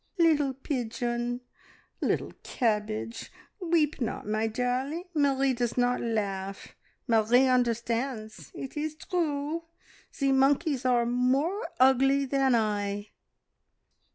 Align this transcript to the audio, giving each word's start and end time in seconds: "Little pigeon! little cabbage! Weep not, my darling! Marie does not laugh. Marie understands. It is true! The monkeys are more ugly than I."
"Little 0.17 0.55
pigeon! 0.55 1.41
little 2.01 2.31
cabbage! 2.41 3.31
Weep 3.59 4.01
not, 4.01 4.27
my 4.27 4.47
darling! 4.47 5.03
Marie 5.13 5.53
does 5.53 5.77
not 5.77 6.01
laugh. 6.01 6.73
Marie 7.07 7.45
understands. 7.47 8.51
It 8.55 8.75
is 8.75 8.95
true! 8.95 9.65
The 10.17 10.31
monkeys 10.31 10.85
are 10.85 11.05
more 11.05 11.67
ugly 11.79 12.25
than 12.25 12.55
I." 12.55 13.11